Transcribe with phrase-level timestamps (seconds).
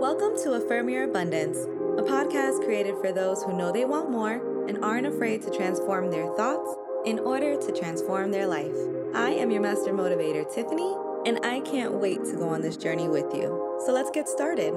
[0.00, 4.66] Welcome to Affirm Your Abundance, a podcast created for those who know they want more
[4.66, 6.74] and aren't afraid to transform their thoughts
[7.04, 8.74] in order to transform their life.
[9.14, 13.08] I am your master motivator, Tiffany, and I can't wait to go on this journey
[13.08, 13.78] with you.
[13.84, 14.72] So let's get started.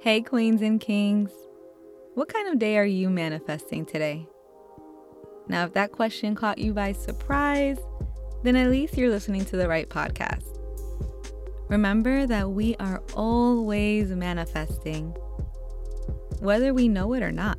[0.00, 1.32] Hey, queens and kings.
[2.14, 4.26] What kind of day are you manifesting today?
[5.48, 7.76] Now, if that question caught you by surprise,
[8.42, 10.58] then at least you're listening to the right podcast.
[11.68, 15.06] Remember that we are always manifesting,
[16.40, 17.58] whether we know it or not.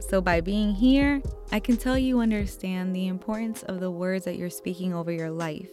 [0.00, 4.36] So, by being here, I can tell you understand the importance of the words that
[4.36, 5.68] you're speaking over your life.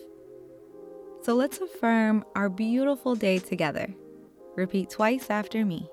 [1.21, 3.93] So, let's affirm our beautiful day together.
[4.55, 5.87] Repeat twice after me.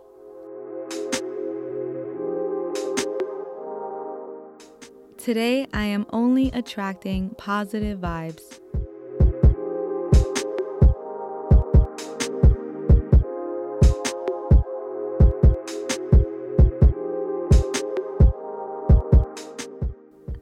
[5.23, 8.59] Today, I am only attracting positive vibes.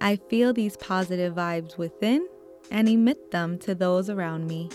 [0.00, 2.28] I feel these positive vibes within
[2.70, 4.70] and emit them to those around me.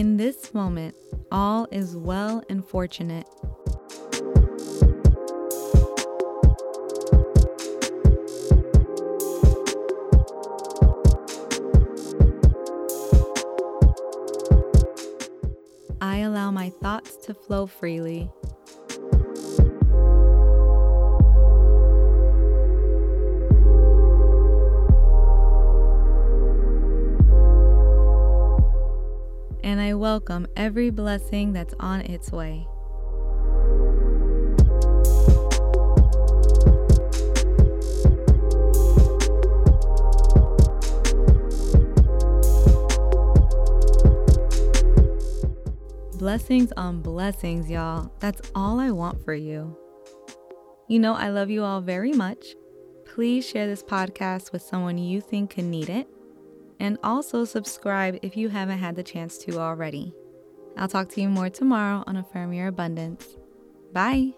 [0.00, 0.94] In this moment,
[1.30, 3.26] all is well and fortunate.
[16.00, 18.30] I allow my thoughts to flow freely.
[29.62, 32.66] And I welcome every blessing that's on its way.
[46.16, 48.10] Blessings on blessings, y'all.
[48.18, 49.76] That's all I want for you.
[50.88, 52.56] You know, I love you all very much.
[53.04, 56.08] Please share this podcast with someone you think could need it.
[56.80, 60.12] And also subscribe if you haven't had the chance to already.
[60.76, 63.36] I'll talk to you more tomorrow on Affirm Your Abundance.
[63.92, 64.34] Bye.